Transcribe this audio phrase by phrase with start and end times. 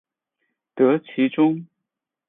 [0.73, 1.67] 得其中